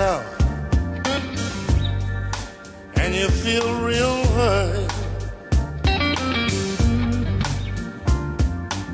out 0.00 0.24
and 2.96 3.14
you 3.14 3.28
feel 3.28 3.68
real 3.82 4.24
hurt, 4.36 4.90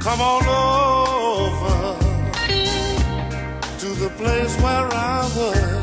come 0.01 0.21
on 0.21 0.45
over 0.47 1.97
to 3.79 3.89
the 4.03 4.11
place 4.17 4.57
where 4.61 4.89
I 4.93 5.31
work. 5.37 5.81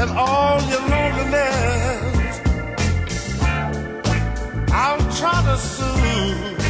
And 0.00 0.10
all 0.12 0.60
your 0.72 0.84
loneliness, 0.88 2.40
I'll 4.72 5.06
try 5.18 5.42
to 5.44 5.56
soothe. 5.58 6.69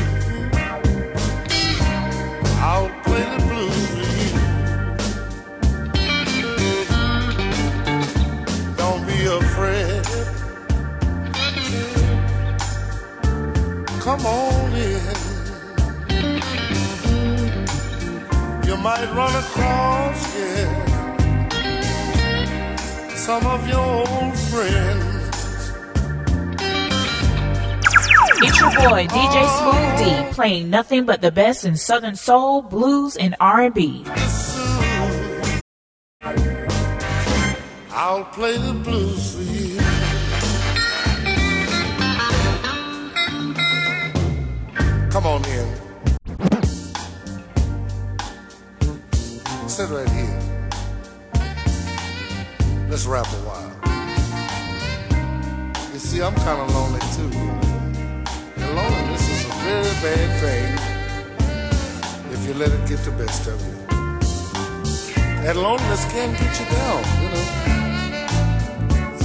Come 14.11 14.27
on 14.27 14.73
in. 14.75 15.07
You 18.67 18.77
might 18.79 19.09
run 19.15 19.35
across, 19.37 20.37
yeah, 20.37 20.67
some 23.15 23.47
of 23.47 23.69
your 23.69 23.79
old 23.79 24.37
friends. 24.51 25.71
It's 28.43 28.59
your 28.59 28.73
boy 28.73 29.07
DJ 29.07 29.45
oh. 29.47 29.51
Smooth 29.61 29.99
D 30.01 30.35
playing 30.35 30.71
nothing 30.71 31.07
but 31.07 31.21
the 31.21 31.31
best 31.31 31.65
in 31.65 31.77
Southern 31.77 32.17
soul, 32.17 32.63
blues, 32.63 33.15
and 33.17 33.37
R&B. 33.39 34.05
I'll 37.93 38.25
play 38.25 38.57
the 38.57 38.73
blues 38.73 39.37
for 39.37 39.43
you. 39.43 39.60
Come 45.23 45.33
on 45.33 45.45
in. 45.51 45.69
Sit 49.69 49.91
right 49.91 50.09
here. 50.09 50.41
Let's 52.89 53.05
rap 53.05 53.27
a 53.27 53.41
while. 53.45 53.71
You 55.93 55.99
see, 55.99 56.23
I'm 56.23 56.35
kind 56.37 56.63
of 56.63 56.75
lonely 56.75 57.01
too. 57.13 57.31
And 58.63 58.75
loneliness 58.75 59.29
is 59.29 59.45
a 59.45 59.49
very 59.61 59.95
bad 60.01 60.29
thing 60.41 60.73
if 62.33 62.47
you 62.47 62.55
let 62.55 62.73
it 62.73 62.89
get 62.89 63.01
the 63.01 63.11
best 63.11 63.47
of 63.47 63.61
you. 63.61 63.77
And 65.47 65.59
loneliness 65.59 66.07
can 66.11 66.33
get 66.33 66.59
you 66.59 66.65
down, 66.65 67.05
you 67.21 67.29
know. 67.29 67.45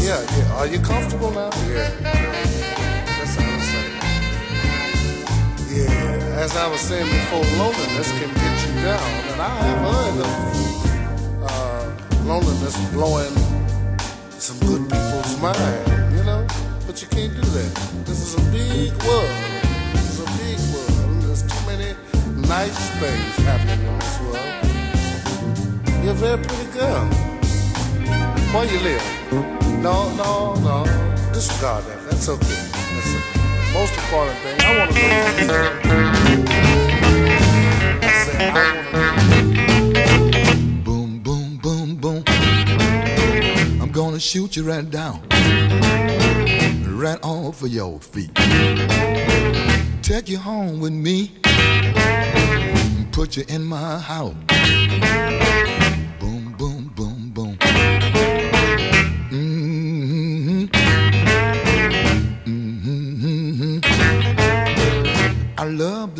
Yeah, 0.03 0.19
yeah. 0.37 0.57
Are 0.57 0.67
you 0.67 0.79
comfortable 0.81 1.31
now? 1.31 1.51
Yeah. 1.69 2.24
Yeah, 5.75 6.39
as 6.39 6.55
I 6.55 6.67
was 6.69 6.79
saying 6.79 7.05
before, 7.05 7.43
loneliness 7.59 8.09
can 8.11 8.33
get 8.33 8.55
you 8.65 8.73
down. 8.81 9.09
And 9.31 9.41
I 9.41 9.55
have 9.67 9.81
heard 9.91 10.17
of 10.23 10.33
uh, 11.43 12.23
loneliness 12.23 12.77
blowing 12.93 13.35
some 14.39 14.57
good 14.59 14.83
people's 14.89 15.35
mind, 15.41 16.15
you 16.15 16.23
know? 16.23 16.47
But 16.87 17.01
you 17.01 17.09
can't 17.09 17.35
do 17.35 17.41
that. 17.41 17.71
This 18.05 18.21
is 18.23 18.35
a 18.35 18.43
big 18.55 18.93
world. 19.03 19.35
This 19.91 20.07
is 20.15 20.19
a 20.23 20.29
big 20.39 20.59
world. 20.71 21.23
There's 21.23 21.43
too 21.43 21.61
many 21.67 21.91
nice 22.47 22.79
things 23.01 23.35
happening 23.43 23.85
in 23.85 23.99
this 23.99 24.17
world. 24.21 24.55
You're 26.05 26.13
a 26.13 26.23
very 26.23 26.41
pretty 26.41 26.71
girl. 26.71 27.05
Where 28.53 28.63
you 28.63 28.79
live? 28.79 29.03
No, 29.83 30.07
no, 30.15 30.55
no. 30.63 30.85
Disregard 31.33 31.83
that. 31.83 31.99
That's 32.09 32.29
okay. 32.29 32.84
Most 33.75 33.93
important 33.97 34.37
thing. 34.39 34.55
I 34.61 34.77
want 34.79 34.91
to 34.95 35.01
know. 35.47 35.69
Want 38.53 38.77
Boom, 40.85 41.19
boom, 41.19 41.57
boom, 41.57 41.97
boom. 41.97 42.23
I'm 43.81 43.91
gonna 43.91 44.17
shoot 44.17 44.55
you 44.55 44.63
right 44.63 44.89
down, 44.89 45.27
right 46.87 47.19
off 47.21 47.63
of 47.63 47.67
your 47.67 47.99
feet. 47.99 48.33
Take 50.01 50.29
you 50.29 50.37
home 50.37 50.79
with 50.79 50.93
me, 50.93 51.33
put 53.11 53.35
you 53.35 53.43
in 53.49 53.65
my 53.65 53.99
house. 53.99 54.35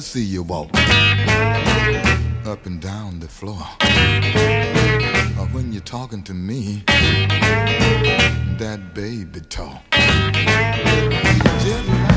See 0.05 0.21
you 0.21 0.43
walk 0.43 0.69
up 2.45 2.65
and 2.67 2.79
down 2.79 3.19
the 3.19 3.27
floor. 3.27 3.65
Or 5.39 5.47
when 5.47 5.73
you're 5.73 5.81
talking 5.81 6.21
to 6.23 6.33
me, 6.33 6.83
that 8.59 8.93
baby 8.93 9.41
talk. 9.41 9.81
Just 11.63 12.14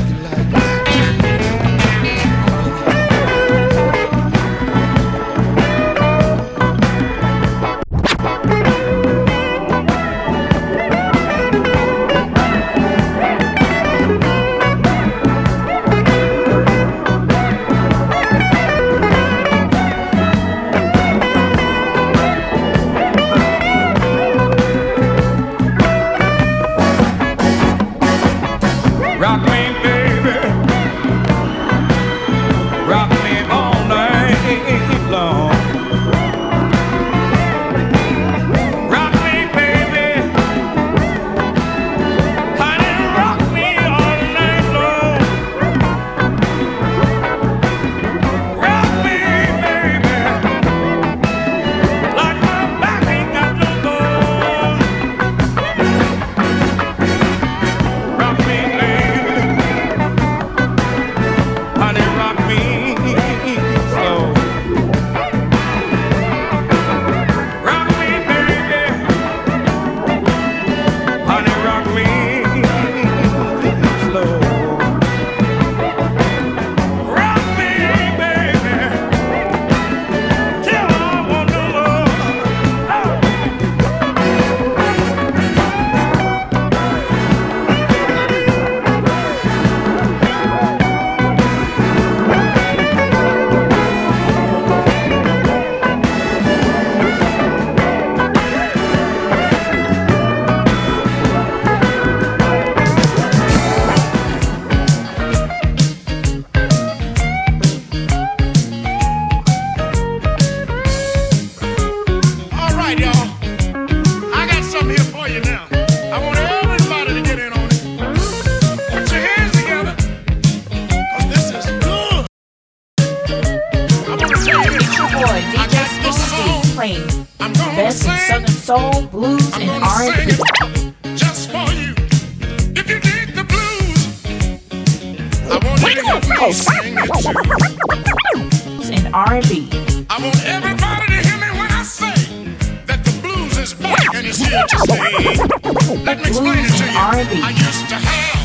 explain 146.29 146.67
to 146.67 146.85
you. 146.85 146.97
R&B. 146.97 148.38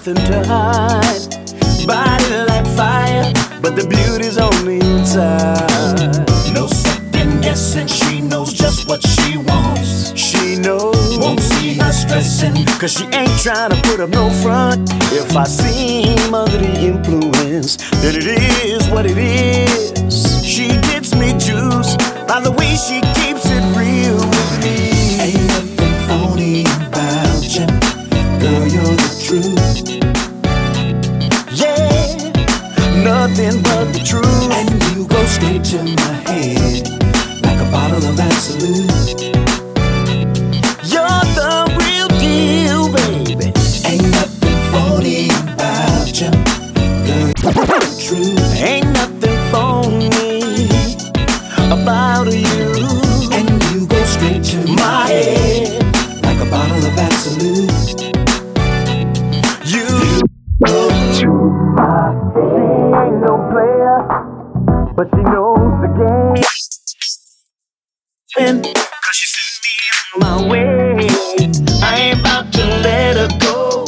Nothing 0.00 0.32
to 0.32 0.42
hide. 0.46 1.86
Body 1.86 2.34
like 2.48 2.66
fire, 2.74 3.30
but 3.60 3.76
the 3.76 3.86
beauty's 3.86 4.38
only 4.38 4.76
inside. 4.76 6.24
No 6.54 6.66
second 6.68 7.42
guessing, 7.42 7.86
she 7.86 8.22
knows 8.22 8.52
just 8.52 8.88
what 8.88 9.06
she 9.06 9.36
wants. 9.36 10.16
She 10.18 10.56
knows, 10.56 11.18
won't 11.18 11.40
see 11.40 11.74
her 11.74 11.92
stressing, 11.92 12.64
cause 12.80 12.94
she 12.94 13.04
ain't 13.12 13.38
trying 13.42 13.70
to 13.72 13.82
put 13.82 14.00
up 14.00 14.08
no 14.10 14.30
front. 14.42 14.88
If 15.12 15.36
I 15.36 15.44
seem 15.44 16.34
under 16.34 16.56
the 16.56 16.74
influence, 16.80 17.76
then 18.00 18.16
it 18.16 18.26
is 18.64 18.88
what 18.88 19.04
it 19.04 19.18
is. 19.18 20.42
She 20.42 20.68
gets 20.88 21.14
me 21.14 21.32
juice 21.32 21.96
by 22.26 22.40
the 22.40 22.52
way 22.52 22.74
she 22.74 23.00
keeps 23.20 23.29
go 35.70 35.84
straight 35.86 35.94
to 35.94 36.02
my 36.02 36.12
head 36.26 36.88
like 37.44 37.60
a 37.60 37.70
bottle 37.70 38.04
of 38.04 38.18
Absolut. 38.18 39.20
You're 40.82 41.24
the 41.38 41.50
real 41.78 42.08
deal, 42.18 42.88
baby. 42.92 43.52
Ain't 43.86 44.08
nothing 44.10 44.58
phony 44.72 45.28
about 45.28 46.20
you, 46.20 46.30
girl. 47.06 47.32
Truth. 48.00 48.62
Ain't 48.62 48.90
nothing 48.92 49.38
phony 49.50 50.10
about 51.70 52.26
you. 52.32 53.30
And 53.32 53.48
you 53.70 53.86
go 53.86 54.02
straight 54.04 54.44
to 54.44 54.58
my 54.74 55.06
head 55.08 55.82
like 56.24 56.40
a 56.40 56.50
bottle 56.50 56.84
of 56.84 56.98
Absolut. 56.98 57.70
You 59.66 59.86
go 60.66 60.88
to 61.20 61.28
my 61.76 62.12
head. 62.34 62.60
Ain't 63.00 63.20
no 63.22 63.34
player, 63.52 63.96
but 64.96 65.08
she 65.14 65.22
knows 65.22 65.49
Cause 68.50 69.14
she 69.14 69.26
sent 69.28 69.62
me 69.64 69.74
on 70.02 70.20
my 70.20 70.50
way. 70.50 71.06
I 71.82 72.00
ain't 72.00 72.18
about 72.18 72.52
to 72.54 72.66
let 72.82 73.16
her 73.16 73.28
go. 73.38 73.84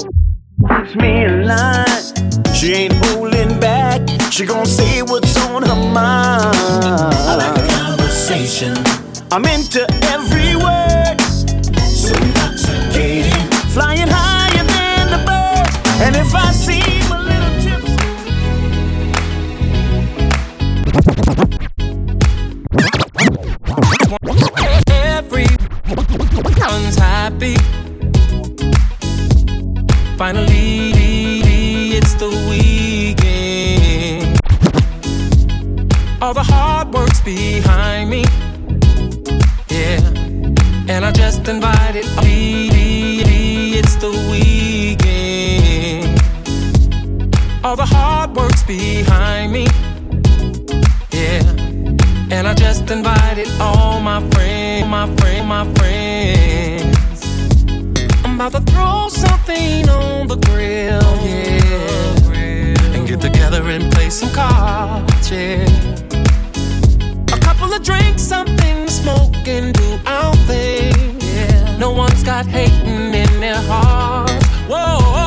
Keeps 0.69 0.95
me 0.95 1.25
in 1.25 1.47
line. 1.47 2.55
She 2.55 2.73
ain't 2.73 2.95
holding 3.07 3.59
back. 3.59 4.01
She 4.31 4.47
gon' 4.47 4.67
say 4.67 5.03
what's 5.03 5.37
on 5.49 5.65
her 5.65 5.75
mind. 5.75 6.55
I 6.55 7.35
like 7.35 7.59
a 7.59 7.67
conversation. 7.73 8.77
I'm 9.33 9.45
into 9.47 9.83
every 10.15 10.55
word. 10.55 11.21
So 11.83 12.15
intoxicating. 12.15 13.51
Flying 13.75 14.07
higher 14.09 14.65
than 14.65 15.11
the 15.11 15.25
bird. 15.27 15.67
And 16.07 16.15
if 16.15 16.33
I 16.37 16.53
seem 16.53 16.72
Finally, 30.25 30.93
it's 31.99 32.15
the 32.15 32.29
weekend. 32.49 34.39
All 36.23 36.33
the 36.33 36.45
hard 36.45 36.95
work's 36.95 37.21
behind 37.23 38.09
me. 38.09 38.23
Yeah. 39.69 39.99
And 40.89 41.05
I 41.05 41.11
just 41.11 41.49
invited. 41.49 42.05
It's 42.15 43.97
the 43.97 44.13
weekend. 44.31 46.21
All 47.65 47.75
the 47.75 47.85
hard 47.85 48.37
work's 48.37 48.63
behind 48.63 49.53
me. 49.53 49.67
Yeah. 51.11 51.43
And 52.31 52.47
I 52.47 52.55
just 52.55 52.89
invited 52.93 53.49
all 53.61 53.99
my 53.99 54.21
friends, 54.31 54.87
my 54.87 55.09
friend, 55.17 55.49
my 55.49 55.65
friends. 55.75 56.82
About 58.45 58.67
to 58.67 58.73
throw 58.73 59.09
something 59.09 59.89
on 59.89 60.27
the 60.27 60.35
grill, 60.35 61.01
yeah. 61.25 62.93
And 62.93 63.07
get 63.07 63.21
together 63.21 63.63
and 63.71 63.93
play 63.93 64.11
some 64.11 64.31
cards, 64.31 65.31
yeah. 65.31 65.65
A 67.33 67.39
couple 67.39 67.73
of 67.73 67.85
drinks, 67.85 68.21
something 68.21 68.87
to 68.87 68.91
smoke 68.91 69.47
and 69.47 69.73
do 69.73 69.97
our 70.07 70.35
thing, 70.49 71.21
yeah. 71.21 71.77
No 71.79 71.93
one's 71.93 72.25
got 72.25 72.47
hating 72.47 73.15
in 73.15 73.41
their 73.41 73.63
hearts. 73.63 74.45
Whoa, 74.67 75.22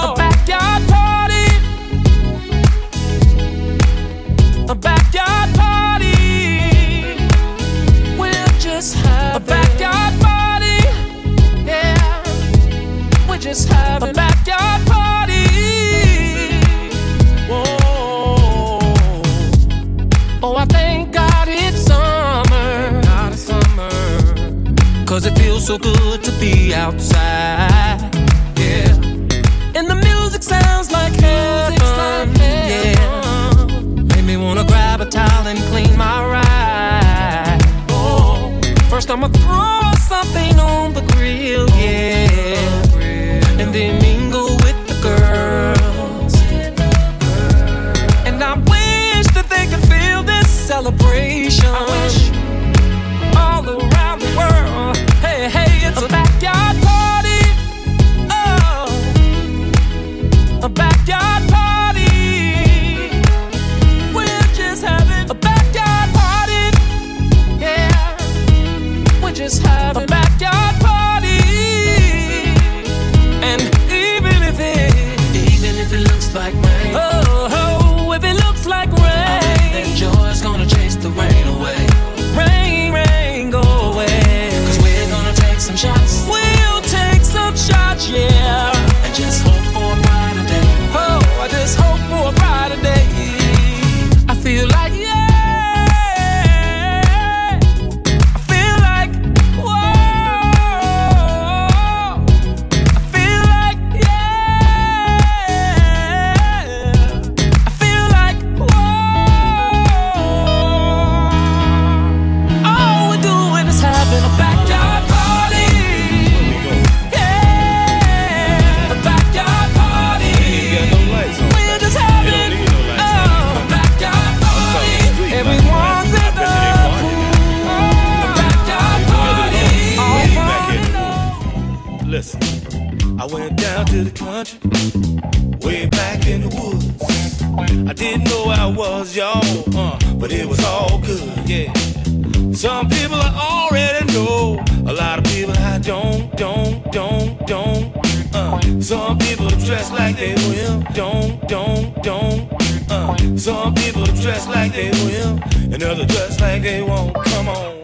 Some 142.65 142.89
people 142.89 143.17
I 143.21 143.29
already 143.69 144.11
know, 144.11 144.57
a 144.87 144.93
lot 144.93 145.19
of 145.19 145.25
people 145.25 145.53
I 145.55 145.77
don't, 145.77 146.35
don't, 146.35 146.91
don't, 146.91 147.45
don't. 147.45 147.95
Uh, 148.33 148.81
some 148.81 149.19
people 149.19 149.49
dress 149.49 149.91
like 149.91 150.17
they 150.17 150.33
will, 150.49 150.81
don't, 150.95 151.47
don't, 151.47 151.93
don't. 152.01 152.51
Uh, 152.89 153.37
some 153.37 153.75
people 153.75 154.05
dress 154.05 154.47
like 154.47 154.73
they 154.73 154.89
will, 155.05 155.37
and 155.71 155.83
others 155.83 156.07
dress 156.07 156.41
like 156.41 156.63
they 156.63 156.81
won't. 156.81 157.13
Come 157.25 157.49
on, 157.49 157.83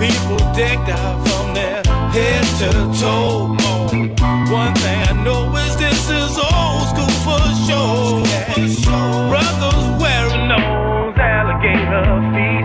people 0.00 0.38
decked 0.54 0.88
out 0.88 1.28
from 1.28 1.52
their 1.52 1.82
head 2.16 2.44
to 2.60 2.68
the 2.78 2.84
toe. 2.98 3.54
Oh, 3.60 3.88
one 4.50 4.74
thing 4.76 4.98
I 5.10 5.22
know 5.22 5.54
is 5.56 5.76
this 5.76 6.08
is 6.08 6.38
old 6.38 6.88
school 6.88 7.12
for 7.20 7.42
sure. 7.68 8.24
Brothers 9.28 10.00
wearing 10.00 10.48
those 10.48 11.18
alligator 11.18 12.32
feet. 12.32 12.61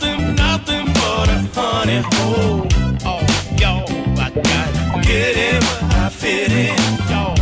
Nothing, 0.00 0.34
nothing, 0.34 0.86
but 0.86 1.28
a 1.28 1.38
honey 1.54 2.02
hole. 2.14 2.66
Oh, 3.04 3.20
yo, 3.58 3.84
I 4.20 4.30
got 4.30 4.68
to 4.74 5.00
get 5.02 5.36
in 5.36 5.62
where 5.62 6.04
I 6.04 6.08
fit 6.08 6.52
in. 6.52 6.76
Yo, 7.10 7.34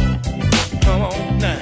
come 0.81 1.03
on 1.03 1.39
now. 1.39 1.61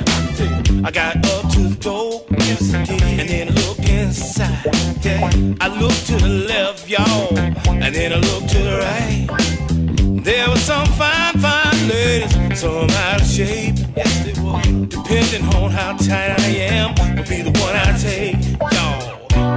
I 0.84 0.90
got 0.90 1.16
up 1.26 1.50
to 1.52 1.60
the 1.60 1.76
door, 1.80 2.24
yes 2.30 2.74
and 2.74 3.28
then 3.28 3.48
I 3.48 3.52
look 3.52 3.78
inside. 3.78 4.64
Yeah, 5.02 5.30
I 5.60 5.68
look 5.80 5.94
to 6.06 6.16
the 6.16 6.28
left, 6.28 6.88
y'all, 6.88 7.38
and 7.38 7.94
then 7.94 8.12
I 8.12 8.16
look 8.16 8.46
to 8.48 8.58
the 8.58 8.78
right. 8.78 10.24
There 10.24 10.48
were 10.48 10.56
some 10.56 10.86
fine, 10.86 11.38
fine 11.38 11.88
ladies, 11.88 12.60
some 12.60 12.90
out 12.90 13.20
of 13.20 13.26
shape, 13.26 13.76
yes 13.96 14.24
they 14.24 14.40
were. 14.42 14.86
Depending 14.86 15.44
on 15.54 15.70
how 15.70 15.96
tight 15.96 16.38
I 16.38 16.46
am, 16.72 16.94
will 17.16 17.24
be 17.24 17.42
the 17.42 17.56
one 17.60 17.76
I 17.76 17.96
take, 17.98 18.36
y'all. 18.72 19.11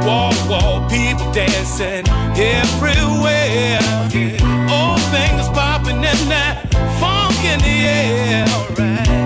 Walk, 0.05 0.35
walk, 0.47 0.91
people 0.91 1.31
dancing 1.31 2.07
everywhere. 2.37 3.79
Yeah. 4.13 4.69
Old 4.69 5.01
fingers 5.09 5.49
popping 5.49 5.97
and 5.97 6.29
that 6.29 6.67
funk 6.99 7.33
in 7.43 7.59
the 7.59 7.77
air. 7.89 8.45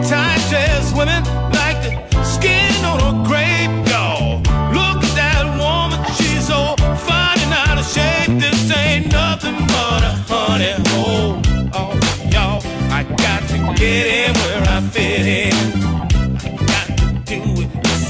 Tight 0.03 0.39
dress 0.49 0.93
women 0.95 1.23
like 1.51 1.81
the 1.83 2.23
skin 2.23 2.73
on 2.85 2.99
a 3.01 3.27
grape, 3.27 3.69
y'all. 3.91 4.37
Look 4.71 5.03
at 5.03 5.15
that 5.19 5.45
woman, 5.59 5.99
she's 6.15 6.47
so 6.47 6.75
fine 6.95 7.39
and 7.39 7.53
out 7.53 7.77
of 7.77 7.85
shape. 7.85 8.39
This 8.39 8.71
ain't 8.71 9.11
nothing 9.11 9.57
but 9.67 10.01
a 10.01 10.13
honey 10.31 10.75
hole. 10.95 11.41
Oh, 11.73 11.91
y'all, 12.31 12.63
I 12.89 13.03
got 13.03 13.41
to 13.49 13.57
get 13.75 14.07
in 14.07 14.33
where 14.33 14.63
I 14.63 14.79
fit 14.79 15.27
in. 15.27 15.88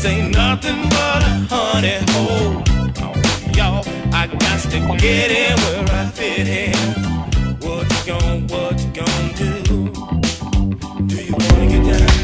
This 0.02 0.14
ain't 0.14 0.34
nothing 0.34 0.82
but 0.84 1.24
a 1.24 1.46
honey 1.50 2.00
hole. 2.12 2.64
Y'all, 3.54 3.84
I 4.14 4.28
got 4.28 4.62
to 4.72 4.80
get 4.98 5.30
in 5.30 5.58
where 5.60 5.84
I 5.92 6.06
fit 6.08 6.48
in. 6.48 6.74
What 7.60 7.84
you 7.92 8.02
gon' 8.08 8.48
what 8.48 8.80
you 8.80 8.92
gon' 8.94 9.34
do? 9.36 9.52
Do 11.06 11.16
you 11.22 11.36
wanna 11.38 11.68
get 11.68 11.84
down? 11.84 12.16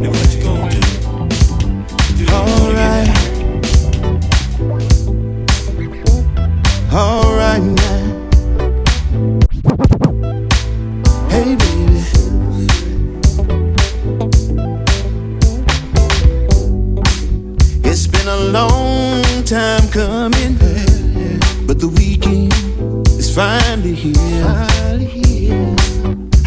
Now 0.00 0.08
what 0.08 0.32
you 0.32 0.40
gon' 0.42 0.70
do? 0.70 0.80
Do 2.16 2.22
you 2.24 2.32
wanna 2.32 2.56
get 2.56 2.74
down? 2.74 3.30
Alright 6.90 7.14
now. 7.14 7.19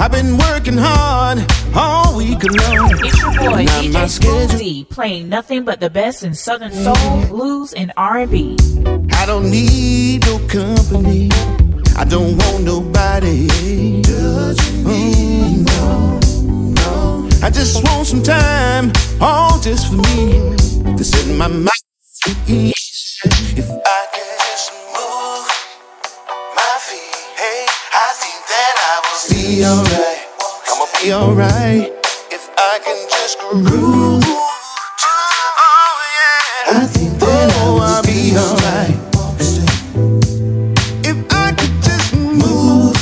I've 0.04 0.12
been 0.12 0.38
working 0.38 0.78
hard 0.78 1.50
all 1.74 2.18
week 2.18 2.44
long. 2.44 2.92
It's 2.92 3.22
your 3.22 3.32
boy 3.36 3.64
my 3.94 4.04
DJ 4.04 4.90
playing 4.90 5.30
nothing 5.30 5.64
but 5.64 5.80
the 5.80 5.90
best 5.90 6.24
in 6.24 6.34
Southern 6.34 6.74
soul, 6.74 7.26
blues, 7.28 7.72
and 7.72 7.94
R&B. 7.96 8.58
I 9.14 9.26
don't 9.26 9.50
need 9.50 10.26
no 10.26 10.40
company. 10.50 11.30
I 11.96 12.04
don't 12.04 12.38
want 12.38 12.66
nobody 12.66 13.48
judging 14.02 14.84
me. 14.84 15.64
No, 15.64 16.20
no. 16.52 17.30
I 17.42 17.50
just 17.50 17.82
want 17.86 18.06
some 18.06 18.22
time, 18.22 18.92
all 19.22 19.58
just 19.62 19.88
for 19.88 19.96
me, 19.96 20.98
to 20.98 21.04
set 21.06 21.34
my 21.38 21.48
mind 21.48 21.70
be 29.64 29.70
alright. 29.70 30.20
I'ma 30.68 30.86
be 31.02 31.14
alright 31.14 31.92
if 32.32 32.50
I 32.58 32.80
can 32.84 33.00
just 33.10 33.40
groove. 33.40 34.24
Oh 34.26 35.96
yeah, 36.18 36.80
I 36.80 36.86
think 36.86 37.18
that 37.20 37.50
I 37.56 37.70
will 37.78 38.04
be 38.04 38.36
alright. 38.44 38.98
If 41.06 41.18
I 41.32 41.54
could 41.58 41.76
just 41.82 42.14
move 42.14 42.98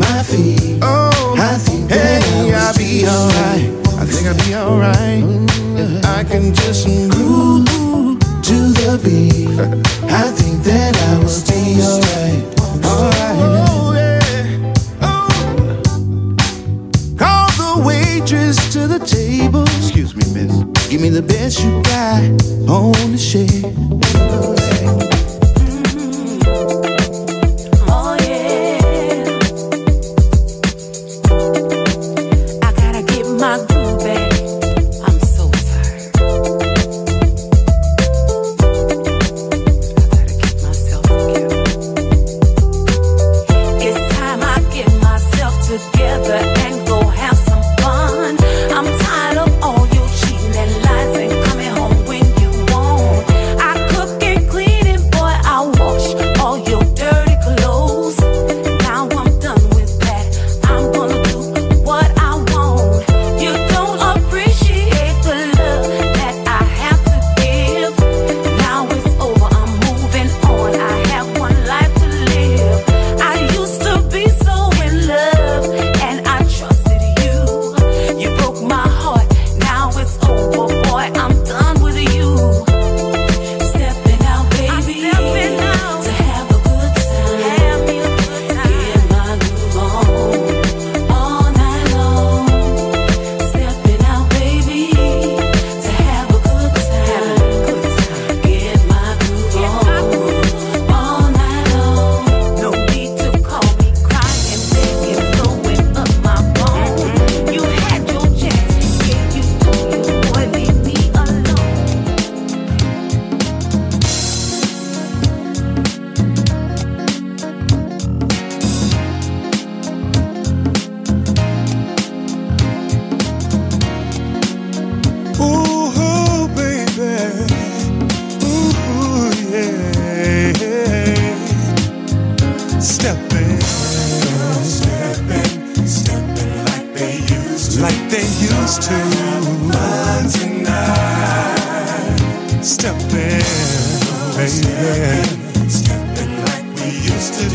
my 0.00 0.22
feet, 0.24 0.80
oh, 0.82 1.36
I 1.38 1.58
think 1.58 1.90
hey, 1.90 2.52
I'll 2.52 2.76
be 2.76 3.06
alright. 3.06 3.70
I 4.00 4.04
think 4.04 4.26
I'll 4.26 4.40
be 4.44 4.54
alright 4.56 5.22
if 5.78 6.04
I 6.04 6.24
can 6.24 6.52
just 6.54 6.86
groove 7.12 8.18
to 8.48 8.56
the 8.78 9.00
beat. 9.04 9.58
I 10.10 10.28
think 10.32 10.64
that 10.64 10.96
I 10.96 11.18
will 11.22 11.42
be 11.46 11.80
alright, 11.86 12.84
alright. 12.84 13.91
Waitress 18.32 18.72
to 18.72 18.86
the 18.86 18.98
table. 18.98 19.62
Excuse 19.62 20.14
me, 20.14 20.22
miss. 20.32 20.88
Give 20.88 21.00
me 21.00 21.08
the 21.08 21.22
best 21.22 21.62
you 21.62 21.82
got 21.82 22.22
on 22.68 23.12
the 23.12 23.18
shelf. 23.18 25.21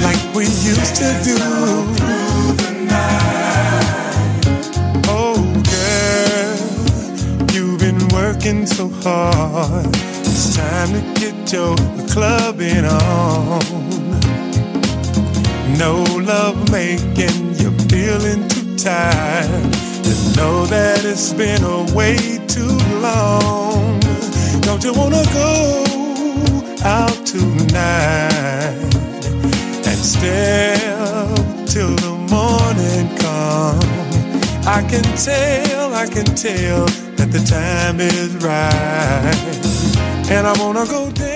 Like 0.02 0.36
we 0.36 0.44
used 0.46 0.96
to 0.96 1.10
do. 1.24 1.38
Oh, 5.10 5.38
girl, 5.72 6.58
you've 7.54 7.80
been 7.80 8.08
working 8.10 8.66
so 8.66 8.90
hard. 9.04 9.88
It's 9.88 10.56
time 10.56 10.92
to 10.94 11.02
get 11.20 11.54
your 11.54 11.76
clubbing 12.08 12.86
on. 12.86 13.62
No 15.78 16.04
love 16.22 16.72
making 16.72 17.56
you 17.56 17.72
feeling 17.90 18.48
too 18.48 18.76
tired. 18.78 19.76
You 20.06 20.16
know 20.36 20.66
that 20.66 21.02
it's 21.04 21.34
been 21.34 21.64
away 21.64 22.40
too 22.48 22.78
long. 23.00 24.00
Don't 24.62 24.84
you 24.84 24.94
wanna 24.94 25.24
go 25.34 25.87
out 26.84 27.26
tonight 27.26 28.32
and 29.86 30.00
stay 30.00 30.76
till 31.66 31.96
the 31.96 32.16
morning 32.30 33.08
come? 33.18 33.80
I 34.68 34.82
can 34.90 35.04
tell, 35.16 35.94
I 35.94 36.08
can 36.08 36.26
tell 36.36 36.86
that 37.18 37.30
the 37.32 37.40
time 37.40 38.00
is 38.00 38.36
right, 38.38 40.32
and 40.32 40.46
I 40.46 40.54
wanna 40.60 40.86
go 40.86 41.10
dancing. 41.12 41.27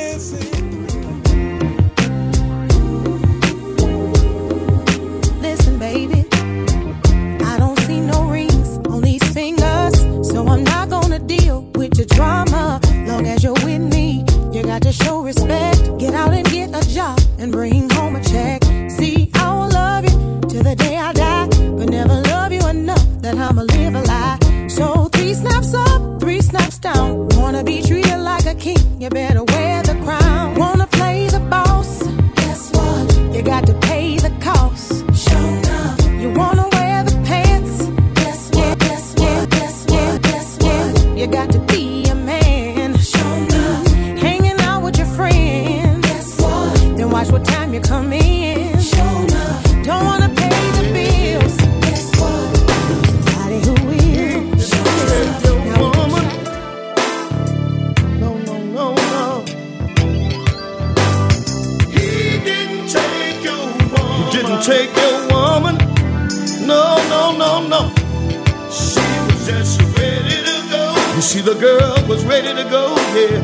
The 71.53 71.59
girl 71.59 72.07
was 72.07 72.23
ready 72.23 72.47
to 72.47 72.63
go, 72.69 72.95
yeah. 73.13 73.43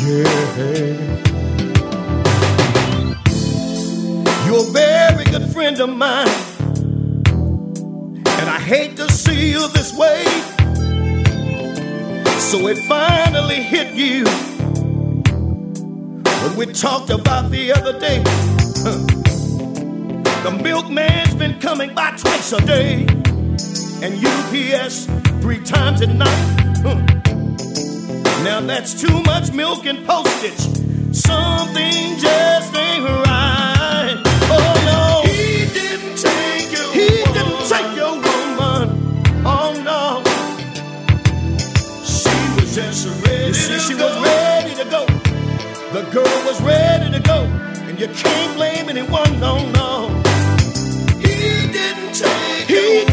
Yeah. 0.00 0.70
You're 4.46 4.66
a 4.66 4.70
very 4.72 5.24
good 5.26 5.52
friend 5.52 5.78
of 5.78 5.90
mine. 5.90 6.28
And 8.38 8.48
I 8.48 8.58
hate 8.58 8.96
to 8.96 9.12
see 9.12 9.50
you 9.50 9.68
this 9.68 9.94
way. 9.94 10.24
So 12.48 12.66
it 12.68 12.78
finally 12.88 13.62
hit 13.62 13.92
you 13.94 14.24
when 16.42 16.56
we 16.56 16.64
talked 16.72 17.10
about 17.10 17.50
the 17.50 17.72
other 17.72 17.98
day. 17.98 18.22
The 20.44 20.58
milkman's 20.62 21.34
been 21.34 21.60
coming 21.60 21.94
by 21.94 22.12
twice 22.12 22.52
a 22.54 22.60
day, 22.64 23.06
and 24.02 24.14
UPS 24.24 25.04
three 25.42 25.60
times 25.60 26.00
a 26.00 26.06
night. 26.06 26.69
Huh. 26.82 26.94
Now 28.44 28.60
that's 28.60 28.98
too 29.00 29.22
much 29.24 29.52
milk 29.52 29.84
and 29.86 30.06
postage. 30.06 30.60
Something 31.14 32.16
just 32.18 32.74
ain't 32.76 33.04
right. 33.04 34.16
Oh 34.48 34.74
no, 34.90 35.30
he 35.30 35.66
didn't 35.74 36.16
take 36.16 36.72
your 36.72 36.92
he 36.92 37.08
didn't 37.34 37.68
take 37.68 37.96
your 37.96 38.14
woman. 38.14 38.86
Oh 39.44 39.72
no. 39.84 40.22
She 42.02 42.36
was 42.56 42.74
just 42.74 43.06
ready. 43.26 43.48
You 43.48 43.54
see, 43.54 43.78
she 43.78 43.94
was 43.94 44.16
ready 44.24 44.74
to 44.76 44.84
go. 44.90 45.04
The 45.92 46.02
girl 46.10 46.44
was 46.46 46.62
ready 46.62 47.10
to 47.12 47.20
go, 47.20 47.42
and 47.88 48.00
you 48.00 48.08
can't 48.08 48.56
blame 48.56 48.88
anyone. 48.88 49.38
No, 49.38 49.68
no. 49.72 50.08
He 51.18 51.70
didn't 51.72 52.14
take. 52.14 52.68
He 52.68 53.09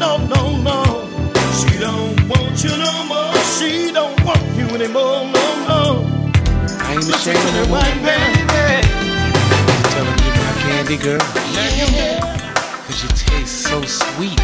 no, 0.00 0.16
no, 0.16 0.56
no. 0.56 0.82
She 1.60 1.78
don't 1.78 2.16
want 2.26 2.64
you 2.64 2.70
no 2.70 3.04
more. 3.04 3.36
She 3.56 3.92
don't 3.92 4.18
want 4.24 4.42
you 4.56 4.66
anymore. 4.74 5.28
No, 5.36 5.46
no. 5.68 5.82
I 6.80 6.94
ain't 6.94 7.04
ashamed 7.04 7.36
of 7.36 7.54
that 7.56 7.68
woman, 7.68 7.96
baby. 8.00 8.80
Tell 9.92 10.06
her 10.08 10.16
you're 10.24 10.38
my 10.40 10.54
candy 10.64 10.96
girl. 10.96 11.20
Cause 12.86 13.02
you 13.02 13.10
taste 13.12 13.68
so 13.68 13.82
sweet. 13.82 14.40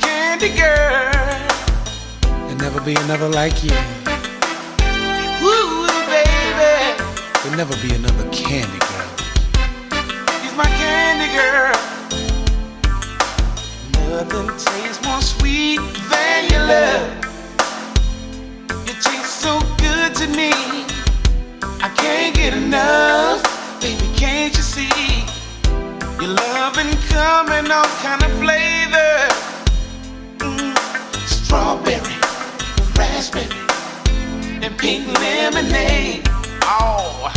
Candy 0.00 0.48
girl. 0.56 1.12
There'll 2.22 2.56
never 2.56 2.80
be 2.80 2.94
another 3.04 3.28
like 3.28 3.62
you. 3.62 3.76
Woo, 5.44 5.86
baby. 6.08 6.96
There'll 7.42 7.58
never 7.58 7.76
be 7.84 7.94
another 7.94 8.24
candy 8.32 8.80
girl. 8.88 9.10
She's 10.40 10.56
my 10.56 10.64
candy 10.80 11.28
girl. 11.36 11.95
Nothing 14.16 14.48
tastes 14.56 15.04
more 15.04 15.20
sweet 15.20 15.78
than 16.08 16.48
your 16.48 16.64
love. 16.64 17.06
You 18.86 18.94
taste 18.94 19.42
so 19.44 19.60
good 19.76 20.14
to 20.14 20.26
me. 20.28 20.52
I 21.84 21.92
can't 21.94 22.34
get 22.34 22.54
enough, 22.54 23.42
baby. 23.78 24.08
Can't 24.16 24.56
you 24.56 24.62
see? 24.62 24.88
Your 26.18 26.32
loving 26.32 26.96
coming 27.12 27.70
all 27.70 27.84
kind 28.00 28.22
of 28.22 28.32
flavor. 28.40 29.28
Mm, 30.38 30.72
strawberry, 31.28 32.16
raspberry, 32.96 33.60
and 34.64 34.78
pink 34.78 35.06
lemonade. 35.20 36.26
Oh, 36.64 37.30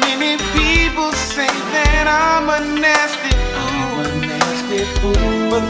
many 0.00 0.38
people 0.58 1.12
say 1.12 1.46
that 1.46 2.06
I'm 2.08 2.50
a 2.50 2.80
nasty 2.80 3.30
fool. 5.00 5.50
But 5.50 5.64